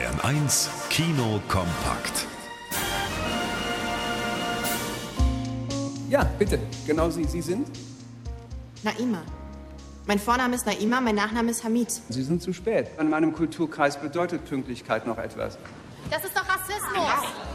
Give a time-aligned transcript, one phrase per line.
[0.00, 2.26] Bayern 1 Kino kompakt.
[6.08, 6.58] Ja, bitte.
[6.86, 7.24] Genau Sie.
[7.24, 7.68] Sie sind?
[8.82, 9.22] Naima.
[10.06, 11.90] Mein Vorname ist Naima, mein Nachname ist Hamid.
[12.08, 12.86] Sie sind zu spät.
[12.98, 15.58] In meinem Kulturkreis bedeutet Pünktlichkeit noch etwas.
[16.10, 17.49] Das ist doch Rassismus.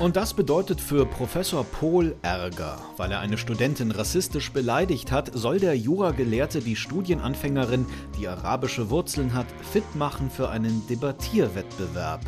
[0.00, 2.78] Und das bedeutet für Professor Pohl Ärger.
[2.96, 7.84] Weil er eine Studentin rassistisch beleidigt hat, soll der Juragelehrte die Studienanfängerin,
[8.18, 12.22] die arabische Wurzeln hat, fit machen für einen Debattierwettbewerb.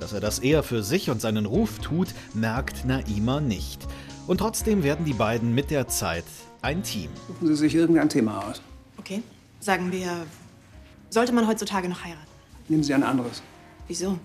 [0.00, 3.86] Dass er das eher für sich und seinen Ruf tut, merkt Naima nicht.
[4.26, 6.24] Und trotzdem werden die beiden mit der Zeit
[6.62, 7.10] ein Team.
[7.26, 8.62] Suchen Sie sich irgendein Thema aus.
[8.96, 9.22] Okay.
[9.60, 10.24] Sagen wir,
[11.10, 12.26] sollte man heutzutage noch heiraten?
[12.68, 13.42] Nehmen Sie ein anderes.
[13.86, 14.18] Wieso?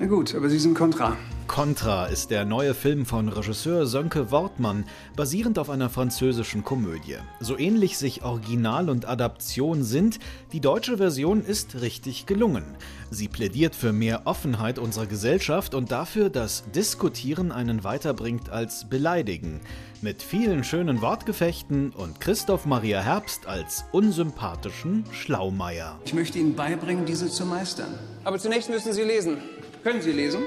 [0.00, 1.14] Na gut, aber Sie sind kontra.
[1.46, 7.16] Contra ist der neue Film von Regisseur Sönke Wortmann, basierend auf einer französischen Komödie.
[7.38, 10.20] So ähnlich sich Original und Adaption sind,
[10.52, 12.64] die deutsche Version ist richtig gelungen.
[13.10, 19.60] Sie plädiert für mehr Offenheit unserer Gesellschaft und dafür, dass Diskutieren einen weiterbringt als Beleidigen.
[20.00, 25.98] Mit vielen schönen Wortgefechten und Christoph Maria Herbst als unsympathischen Schlaumeier.
[26.06, 27.98] Ich möchte Ihnen beibringen, diese zu meistern.
[28.24, 29.36] Aber zunächst müssen Sie lesen.
[29.82, 30.42] Können Sie lesen?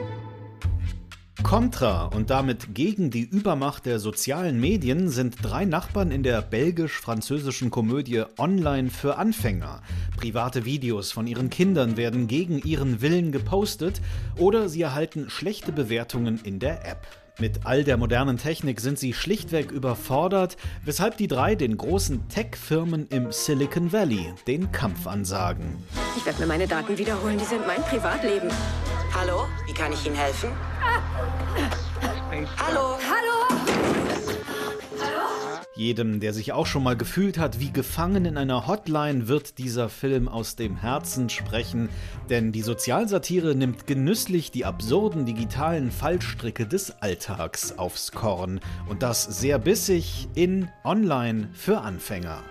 [1.42, 7.70] Contra und damit gegen die Übermacht der sozialen Medien sind drei Nachbarn in der belgisch-französischen
[7.70, 9.81] Komödie Online für Anfänger.
[10.17, 14.02] Private Videos von ihren Kindern werden gegen ihren Willen gepostet
[14.38, 17.08] oder sie erhalten schlechte Bewertungen in der App.
[17.40, 23.08] Mit all der modernen Technik sind sie schlichtweg überfordert, weshalb die drei den großen Tech-Firmen
[23.08, 25.84] im Silicon Valley den Kampf ansagen.
[26.16, 28.50] Ich werde mir meine Daten wiederholen, die sind mein Privatleben.
[29.16, 30.50] Hallo, wie kann ich Ihnen helfen?
[32.58, 32.97] Hallo.
[32.97, 33.33] Hallo?
[35.75, 39.89] Jedem, der sich auch schon mal gefühlt hat wie gefangen in einer Hotline, wird dieser
[39.89, 41.89] Film aus dem Herzen sprechen,
[42.30, 49.24] denn die Sozialsatire nimmt genüsslich die absurden digitalen Fallstricke des Alltags aufs Korn und das
[49.24, 52.44] sehr bissig in Online für Anfänger.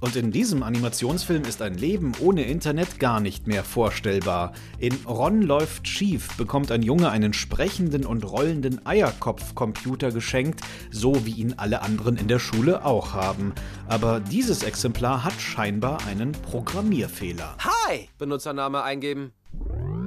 [0.00, 4.52] Und in diesem Animationsfilm ist ein Leben ohne Internet gar nicht mehr vorstellbar.
[4.78, 10.60] In Ron läuft schief bekommt ein Junge einen sprechenden und rollenden Eierkopf-Computer geschenkt,
[10.90, 13.52] so wie ihn alle anderen in der Schule auch haben.
[13.88, 17.56] Aber dieses Exemplar hat scheinbar einen Programmierfehler.
[17.58, 18.08] Hi!
[18.16, 19.32] Benutzername eingeben.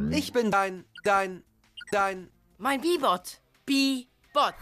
[0.09, 1.43] Ich bin dein, dein,
[1.91, 2.29] dein.
[2.57, 3.41] Mein Bibot.
[3.65, 4.55] Bibot.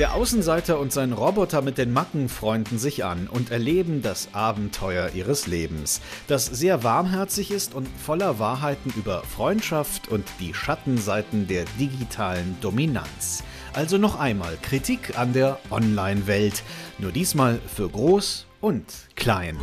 [0.00, 5.10] Der Außenseiter und sein Roboter mit den Macken freunden sich an und erleben das Abenteuer
[5.12, 11.66] ihres Lebens, das sehr warmherzig ist und voller Wahrheiten über Freundschaft und die Schattenseiten der
[11.78, 13.44] digitalen Dominanz.
[13.74, 16.62] Also noch einmal Kritik an der Online-Welt,
[16.96, 19.58] nur diesmal für groß und klein.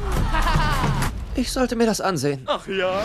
[1.33, 2.43] Ich sollte mir das ansehen.
[2.45, 3.01] Ach ja?